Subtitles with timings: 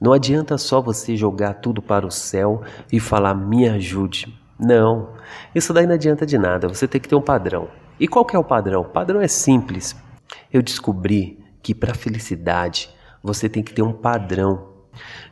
[0.00, 2.62] Não adianta só você jogar tudo para o céu
[2.92, 4.32] e falar me ajude.
[4.58, 5.12] Não,
[5.54, 6.68] isso daí não adianta de nada.
[6.68, 7.68] Você tem que ter um padrão.
[7.98, 8.82] E qual que é o padrão?
[8.82, 9.96] O padrão é simples.
[10.52, 12.90] Eu descobri que para felicidade
[13.22, 14.68] você tem que ter um padrão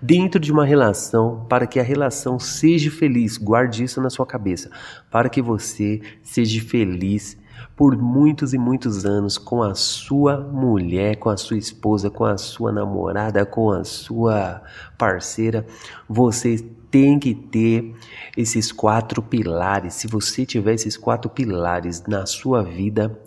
[0.00, 3.36] dentro de uma relação para que a relação seja feliz.
[3.36, 4.70] Guarde isso na sua cabeça.
[5.10, 7.38] Para que você seja feliz
[7.76, 12.38] por muitos e muitos anos com a sua mulher, com a sua esposa, com a
[12.38, 14.62] sua namorada, com a sua
[14.96, 15.66] parceira,
[16.08, 16.58] você
[16.90, 17.94] tem que ter
[18.36, 19.94] esses quatro pilares.
[19.94, 23.18] Se você tiver esses quatro pilares na sua vida,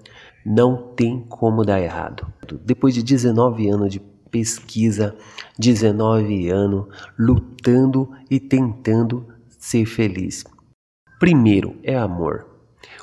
[0.45, 2.25] não tem como dar errado.
[2.65, 3.99] Depois de 19 anos de
[4.31, 5.15] pesquisa,
[5.57, 6.87] 19 anos
[7.17, 10.43] lutando e tentando ser feliz.
[11.19, 12.48] Primeiro é amor.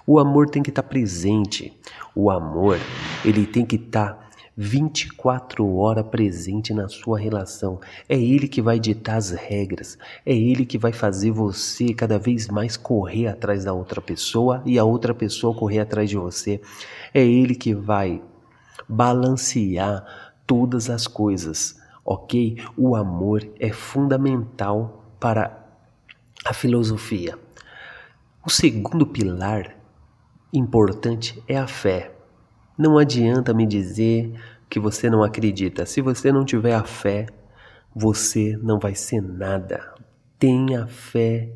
[0.06, 1.72] O amor tem que estar tá presente.
[2.14, 2.78] O amor,
[3.24, 4.26] ele tem que estar tá
[4.56, 7.78] 24 horas presente na sua relação.
[8.08, 9.98] É ele que vai ditar as regras.
[10.24, 14.78] É ele que vai fazer você cada vez mais correr atrás da outra pessoa e
[14.78, 16.60] a outra pessoa correr atrás de você.
[17.12, 18.22] É ele que vai
[18.88, 22.56] balancear todas as coisas, ok?
[22.76, 25.66] O amor é fundamental para
[26.44, 27.45] a filosofia.
[28.46, 29.76] O segundo pilar
[30.52, 32.12] importante é a fé.
[32.78, 35.84] Não adianta me dizer que você não acredita.
[35.84, 37.26] Se você não tiver a fé,
[37.92, 39.92] você não vai ser nada.
[40.38, 41.52] Tenha fé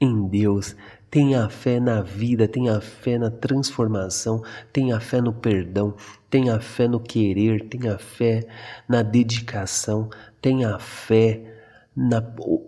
[0.00, 0.74] em Deus,
[1.08, 5.94] tenha fé na vida, tenha fé na transformação, tenha fé no perdão,
[6.28, 8.44] tenha fé no querer, tenha fé
[8.88, 10.10] na dedicação,
[10.42, 11.54] tenha fé
[11.94, 12.20] na,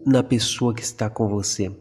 [0.06, 1.76] na pessoa que está com você.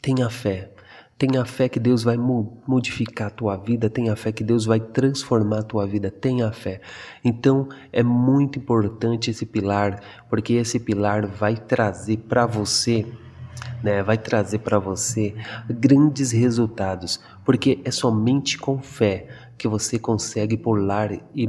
[0.00, 0.77] Tenha fé.
[1.18, 5.58] Tenha fé que Deus vai modificar a tua vida, tenha fé que Deus vai transformar
[5.58, 6.80] a tua vida, tenha fé.
[7.24, 13.04] Então é muito importante esse pilar, porque esse pilar vai trazer para você,
[13.82, 15.34] né, vai trazer para você
[15.68, 19.26] grandes resultados, porque é somente com fé
[19.58, 21.48] que você consegue pular e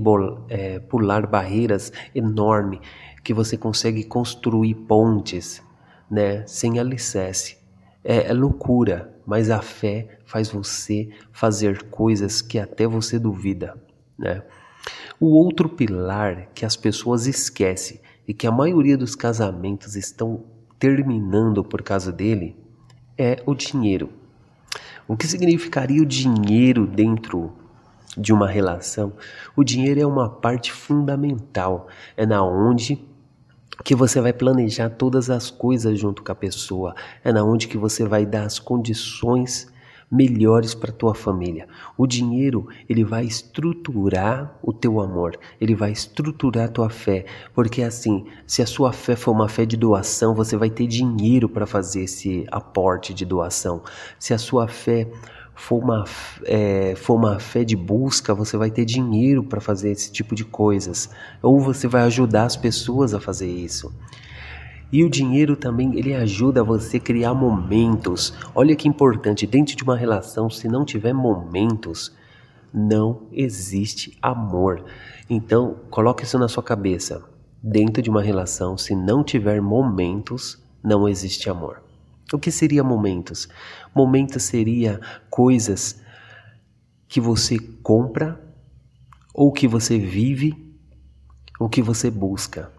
[0.49, 2.79] é, pular barreiras enormes,
[3.23, 5.61] que você consegue construir pontes,
[6.09, 7.58] né, sem alicerce.
[8.03, 13.75] É, é loucura, mas a fé faz você fazer coisas que até você duvida,
[14.17, 14.43] né?
[15.19, 20.45] O outro pilar que as pessoas esquecem e que a maioria dos casamentos estão
[20.79, 22.55] terminando por causa dele
[23.17, 24.09] é o dinheiro.
[25.07, 27.51] O que significaria o dinheiro dentro
[28.15, 29.13] de uma relação?
[29.55, 33.05] O dinheiro é uma parte fundamental, é na onde
[33.83, 36.95] que você vai planejar todas as coisas junto com a pessoa.
[37.23, 39.71] É na onde que você vai dar as condições
[40.11, 41.67] melhores para tua família.
[41.97, 47.83] O dinheiro, ele vai estruturar o teu amor, ele vai estruturar a tua fé, porque
[47.83, 51.67] assim, se a sua fé for uma fé de doação, você vai ter dinheiro para
[51.67, 53.83] fazer esse aporte de doação.
[54.17, 55.07] Se a sua fé
[55.59, 56.05] for uma,
[56.45, 60.45] é, for uma fé de busca, você vai ter dinheiro para fazer esse tipo de
[60.45, 61.09] coisas.
[61.43, 63.93] Ou você vai ajudar as pessoas a fazer isso.
[64.91, 68.33] E o dinheiro também ele ajuda você a criar momentos.
[68.55, 72.15] Olha que importante, dentro de uma relação, se não tiver momentos,
[72.73, 74.83] não existe amor.
[75.29, 77.21] Então, coloque isso na sua cabeça.
[77.61, 81.88] Dentro de uma relação, se não tiver momentos, não existe amor.
[82.31, 83.47] O que seria momentos?
[83.93, 85.99] Momentos seria coisas
[87.07, 88.39] que você compra
[89.33, 90.53] ou que você vive
[91.59, 92.71] ou que você busca,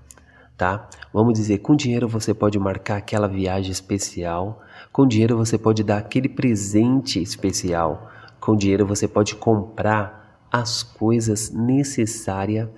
[0.56, 0.88] tá?
[1.12, 4.62] Vamos dizer, com dinheiro você pode marcar aquela viagem especial,
[4.92, 11.50] com dinheiro você pode dar aquele presente especial, com dinheiro você pode comprar as coisas
[11.50, 12.68] necessárias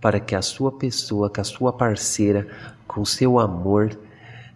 [0.00, 2.48] para que a sua pessoa, que a sua parceira,
[2.88, 3.96] com seu amor,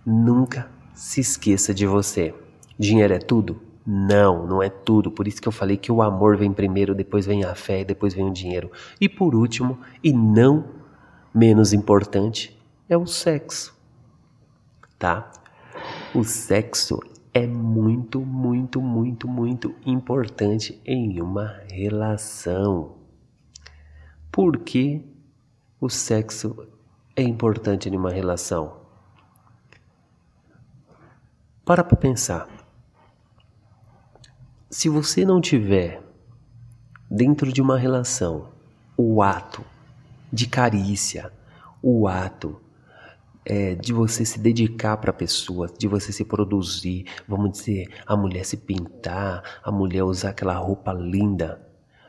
[0.04, 2.34] nunca se esqueça de você.
[2.78, 3.60] Dinheiro é tudo?
[3.86, 5.10] Não, não é tudo.
[5.10, 8.14] Por isso que eu falei que o amor vem primeiro, depois vem a fé depois
[8.14, 8.72] vem o dinheiro.
[8.98, 10.64] E por último, e não
[11.34, 12.58] menos importante,
[12.88, 13.76] é o sexo.
[14.98, 15.30] Tá?
[16.14, 16.98] O sexo
[17.34, 22.96] é muito, muito, muito, muito importante em uma relação.
[24.32, 25.04] Por que
[25.78, 26.66] o sexo
[27.14, 28.85] é importante em uma relação?
[31.66, 32.46] Para para pensar.
[34.70, 36.00] Se você não tiver
[37.10, 38.50] dentro de uma relação
[38.96, 39.64] o ato
[40.32, 41.32] de carícia,
[41.82, 42.60] o ato
[43.44, 48.16] é, de você se dedicar para a pessoa, de você se produzir, vamos dizer, a
[48.16, 51.60] mulher se pintar, a mulher usar aquela roupa linda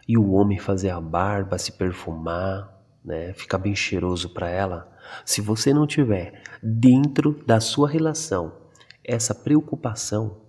[0.07, 4.87] e o homem fazer a barba, se perfumar, né, ficar bem cheiroso para ela.
[5.25, 8.66] Se você não tiver dentro da sua relação
[9.07, 10.41] essa preocupação,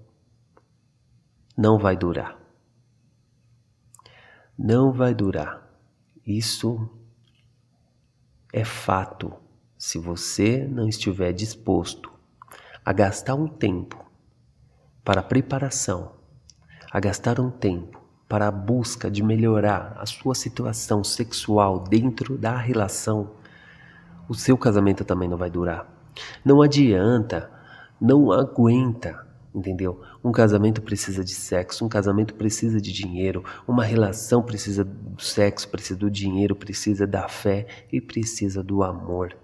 [1.56, 2.36] não vai durar.
[4.58, 5.64] Não vai durar.
[6.26, 6.90] Isso
[8.52, 9.32] é fato.
[9.78, 12.12] Se você não estiver disposto
[12.84, 14.04] a gastar um tempo
[15.04, 16.16] para a preparação,
[16.90, 22.56] a gastar um tempo para a busca de melhorar a sua situação sexual dentro da
[22.56, 23.36] relação,
[24.28, 25.86] o seu casamento também não vai durar.
[26.44, 27.57] Não adianta,
[28.00, 30.00] não aguenta, entendeu?
[30.22, 35.68] Um casamento precisa de sexo, um casamento precisa de dinheiro, uma relação precisa do sexo,
[35.68, 39.36] precisa do dinheiro, precisa da fé e precisa do amor.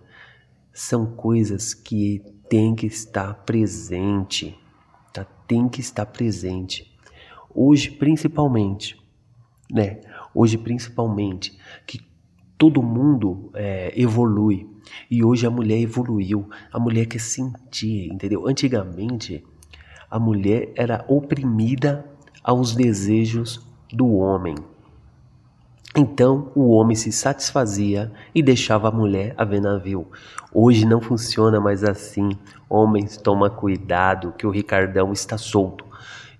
[0.73, 4.59] São coisas que tem que estar presente,
[5.13, 5.25] tá?
[5.47, 6.93] Tem que estar presente.
[7.55, 9.01] Hoje, principalmente,
[9.71, 10.01] né?
[10.35, 12.01] Hoje, principalmente, que
[12.59, 14.74] todo mundo é, evolui.
[15.11, 16.49] E hoje a mulher evoluiu.
[16.73, 18.47] A mulher quer sentir, entendeu?
[18.47, 19.45] Antigamente,
[20.11, 22.05] a mulher era oprimida
[22.43, 24.55] aos desejos do homem.
[25.97, 30.09] Então o homem se satisfazia e deixava a mulher a ver navio.
[30.53, 32.31] Hoje não funciona mais assim.
[32.69, 35.85] Homens, toma cuidado que o Ricardão está solto.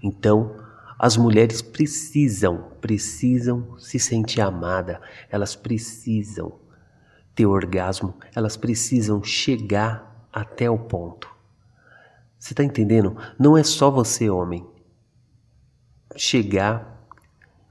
[0.03, 0.57] Então
[0.99, 5.01] as mulheres precisam, precisam se sentir amada,
[5.31, 6.64] elas precisam
[7.35, 11.29] ter orgasmo, elas precisam chegar até o ponto.
[12.39, 13.17] Você está entendendo?
[13.39, 14.67] Não é só você, homem,
[16.17, 17.07] chegar,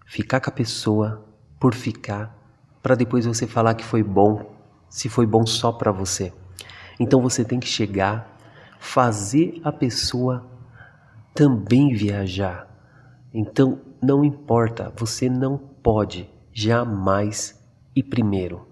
[0.06, 1.25] ficar com a pessoa
[1.60, 2.36] por ficar,
[2.81, 4.56] para depois você falar que foi bom,
[4.89, 6.33] se foi bom só para você.
[7.00, 8.38] Então você tem que chegar,
[8.80, 10.45] fazer a pessoa
[11.33, 12.74] também viajar
[13.33, 17.59] então, não importa, você não pode jamais
[17.95, 18.68] ir primeiro.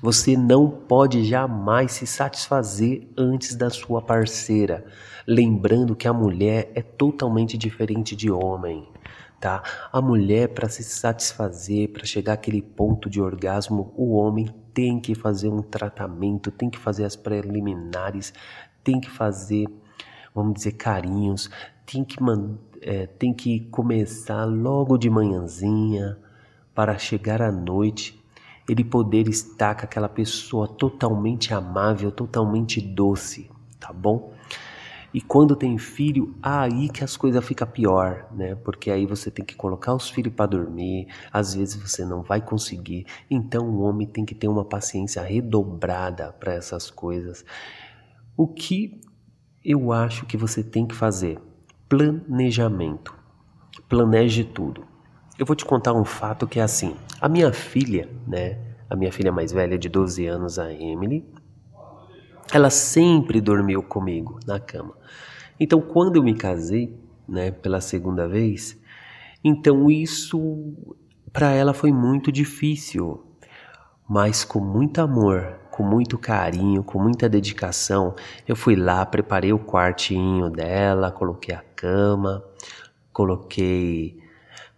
[0.00, 4.84] Você não pode jamais se satisfazer antes da sua parceira,
[5.26, 8.88] lembrando que a mulher é totalmente diferente de homem,
[9.40, 9.60] tá?
[9.92, 15.16] A mulher para se satisfazer, para chegar àquele ponto de orgasmo, o homem tem que
[15.16, 18.32] fazer um tratamento, tem que fazer as preliminares,
[18.84, 19.66] tem que fazer,
[20.32, 21.50] vamos dizer, carinhos,
[21.84, 22.18] tem que
[22.82, 26.16] é, tem que começar logo de manhãzinha
[26.72, 28.17] para chegar à noite
[28.68, 33.50] ele poder estar com aquela pessoa totalmente amável, totalmente doce,
[33.80, 34.32] tá bom?
[35.12, 38.54] E quando tem filho, aí que as coisas ficam pior, né?
[38.56, 42.42] Porque aí você tem que colocar os filhos para dormir, às vezes você não vai
[42.42, 43.06] conseguir.
[43.30, 47.44] Então o homem tem que ter uma paciência redobrada para essas coisas.
[48.36, 49.00] O que
[49.64, 51.40] eu acho que você tem que fazer?
[51.88, 53.14] planejamento.
[53.88, 54.84] Planeje tudo.
[55.38, 56.96] Eu vou te contar um fato que é assim.
[57.20, 58.58] A minha filha, né?
[58.90, 61.24] A minha filha mais velha de 12 anos, a Emily,
[62.52, 64.96] ela sempre dormiu comigo na cama.
[65.60, 66.98] Então, quando eu me casei,
[67.28, 68.76] né, pela segunda vez,
[69.44, 70.74] então isso
[71.32, 73.24] para ela foi muito difícil,
[74.08, 78.16] mas com muito amor, com muito carinho, com muita dedicação.
[78.46, 82.42] Eu fui lá, preparei o quartinho dela, coloquei a cama,
[83.12, 84.18] coloquei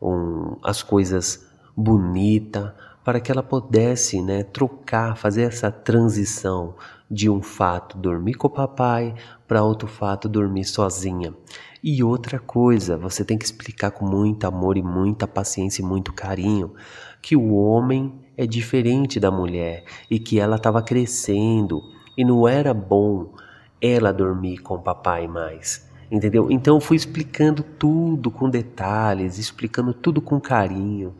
[0.00, 2.72] um, as coisas bonitas
[3.04, 6.74] para que ela pudesse né, trocar, fazer essa transição
[7.10, 9.14] de um fato dormir com o papai
[9.48, 11.34] para outro fato dormir sozinha.
[11.82, 16.12] E outra coisa, você tem que explicar com muito amor e muita paciência e muito
[16.12, 16.74] carinho
[17.22, 21.82] que o homem é diferente da mulher e que ela estava crescendo
[22.16, 23.32] e não era bom
[23.80, 25.89] ela dormir com o papai mais.
[26.10, 26.50] Entendeu?
[26.50, 31.14] Então eu fui explicando tudo com detalhes, explicando tudo com carinho.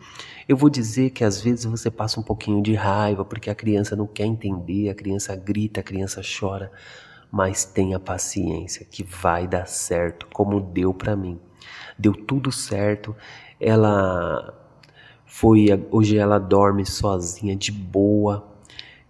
[0.49, 3.94] Eu vou dizer que às vezes você passa um pouquinho de raiva porque a criança
[3.94, 6.73] não quer entender, a criança grita, a criança chora,
[7.30, 11.38] mas tenha paciência que vai dar certo, como deu para mim.
[11.97, 13.14] Deu tudo certo.
[13.61, 14.52] Ela
[15.25, 18.49] foi hoje ela dorme sozinha de boa.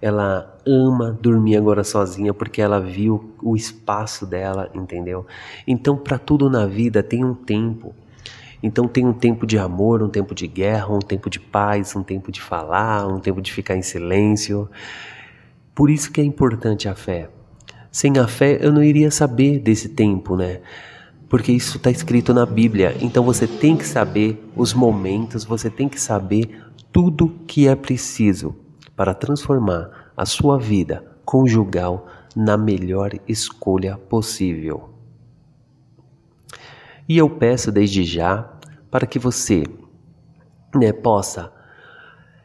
[0.00, 5.26] Ela ama dormir agora sozinha porque ela viu o espaço dela, entendeu?
[5.66, 7.94] Então, para tudo na vida tem um tempo.
[8.62, 12.02] Então tem um tempo de amor, um tempo de guerra, um tempo de paz, um
[12.02, 14.68] tempo de falar, um tempo de ficar em silêncio.
[15.74, 17.30] Por isso que é importante a fé.
[17.90, 20.60] Sem a fé eu não iria saber desse tempo, né?
[21.30, 22.96] porque isso está escrito na Bíblia.
[23.00, 26.60] Então você tem que saber os momentos, você tem que saber
[26.92, 28.56] tudo que é preciso
[29.00, 34.90] para transformar a sua vida conjugal na melhor escolha possível.
[37.08, 38.42] E eu peço desde já
[38.90, 39.62] para que você
[40.74, 41.50] né, possa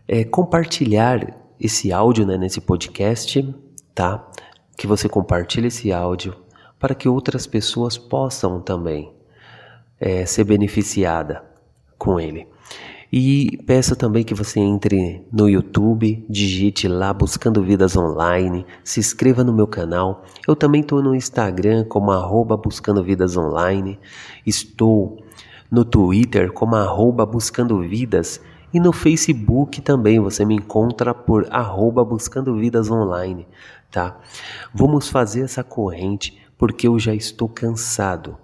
[0.08, 3.54] é, compartilhar esse áudio né, nesse podcast
[3.94, 4.26] tá?
[4.78, 6.38] Que você compartilhe esse áudio
[6.80, 9.14] para que outras pessoas possam também
[10.00, 11.44] é, ser beneficiada
[11.98, 12.48] com ele.
[13.18, 19.42] E peço também que você entre no YouTube, digite lá Buscando Vidas Online, se inscreva
[19.42, 20.26] no meu canal.
[20.46, 23.98] Eu também estou no Instagram como arroba Buscando Vidas Online,
[24.46, 25.24] estou
[25.72, 28.42] no Twitter como arroba Buscando Vidas
[28.74, 33.48] e no Facebook também você me encontra por arroba Buscando Vidas Online,
[33.90, 34.20] tá?
[34.74, 38.38] Vamos fazer essa corrente porque eu já estou cansado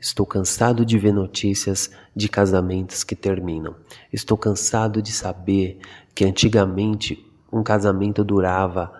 [0.00, 3.74] Estou cansado de ver notícias de casamentos que terminam.
[4.12, 5.80] Estou cansado de saber
[6.14, 8.92] que antigamente um casamento durava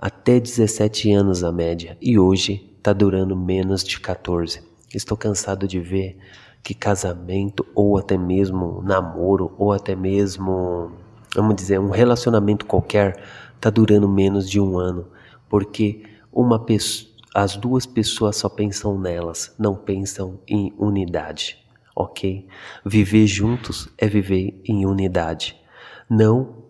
[0.00, 4.62] até 17 anos a média e hoje está durando menos de 14.
[4.94, 6.16] Estou cansado de ver
[6.62, 10.92] que casamento ou até mesmo namoro ou até mesmo,
[11.34, 13.22] vamos dizer, um relacionamento qualquer
[13.54, 15.08] está durando menos de um ano
[15.46, 21.58] porque uma pessoa as duas pessoas só pensam nelas, não pensam em unidade,
[21.96, 22.46] ok?
[22.84, 25.58] Viver juntos é viver em unidade.
[26.08, 26.64] Não,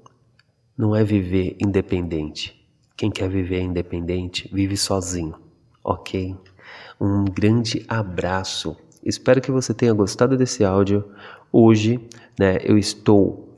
[0.76, 2.64] não é viver independente.
[2.96, 5.34] Quem quer viver independente vive sozinho,
[5.82, 6.36] ok?
[7.00, 8.76] Um grande abraço.
[9.04, 11.04] Espero que você tenha gostado desse áudio.
[11.50, 12.00] Hoje,
[12.38, 13.52] né, eu estou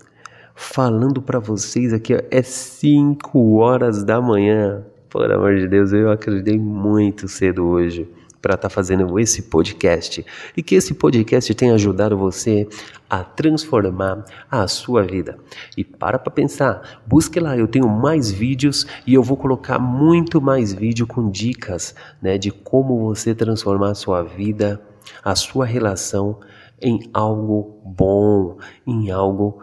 [0.54, 4.87] falando para vocês aqui, é 5 horas da manhã.
[5.14, 8.04] Por amor de Deus, eu acreditei muito cedo hoje
[8.42, 12.66] para estar tá fazendo esse podcast e que esse podcast tenha ajudado você
[13.09, 15.38] a transformar a sua vida.
[15.76, 20.42] E para para pensar, busque lá, eu tenho mais vídeos e eu vou colocar muito
[20.42, 24.83] mais vídeo com dicas, né, de como você transformar a sua vida,
[25.23, 26.40] a sua relação
[26.83, 29.62] em algo bom, em algo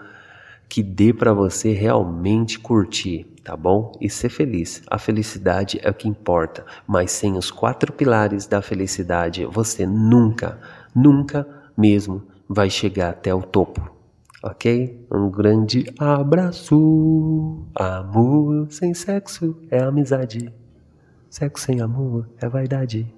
[0.72, 3.92] que dê para você realmente curtir tá bom?
[4.00, 4.82] E ser feliz.
[4.88, 10.60] A felicidade é o que importa, mas sem os quatro pilares da felicidade, você nunca,
[10.96, 13.92] nunca mesmo vai chegar até o topo.
[14.44, 15.06] Ok?
[15.12, 17.66] Um grande abraço.
[17.76, 20.54] Amor sem sexo é amizade.
[21.30, 23.12] Sexo sem amor é vaidade.